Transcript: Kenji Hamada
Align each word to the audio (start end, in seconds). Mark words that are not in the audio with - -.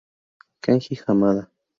Kenji 0.63 0.97
Hamada 1.03 1.43